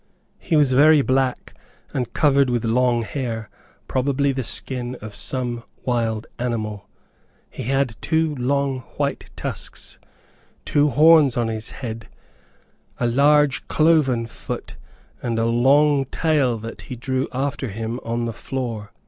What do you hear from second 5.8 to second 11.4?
wild animal. He had two long white tusks, two horns